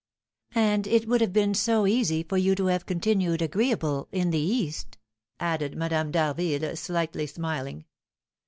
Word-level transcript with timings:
"And 0.55 0.87
it 0.87 1.07
would 1.07 1.21
have 1.21 1.31
been 1.31 1.53
so 1.53 1.85
easy 1.85 2.23
for 2.23 2.35
you 2.35 2.55
to 2.55 2.65
have 2.65 2.87
continued 2.87 3.39
agreeable 3.39 4.07
in 4.11 4.31
the 4.31 4.39
East," 4.39 4.97
added 5.39 5.77
Madame 5.77 6.09
d'Harville, 6.09 6.75
slightly 6.75 7.27
smiling. 7.27 7.85